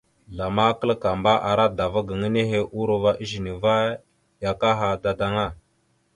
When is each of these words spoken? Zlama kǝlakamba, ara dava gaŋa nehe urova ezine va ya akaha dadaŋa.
Zlama 0.33 0.65
kǝlakamba, 0.79 1.33
ara 1.49 1.65
dava 1.77 1.99
gaŋa 2.07 2.27
nehe 2.35 2.57
urova 2.79 3.11
ezine 3.23 3.51
va 3.61 3.73
ya 4.43 4.51
akaha 4.53 4.87
dadaŋa. 5.03 5.47